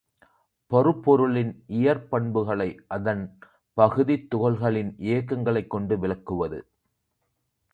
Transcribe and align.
பருப்பொருளின் 0.71 1.51
இயற்பண்புகளை 1.67 2.77
அதன் 2.87 3.23
பகுதித் 3.77 4.27
துகள்களின் 4.35 4.91
இயக்கங்களைக் 4.99 5.69
கொண்டு 5.69 5.97
விளக்குவது. 5.97 6.59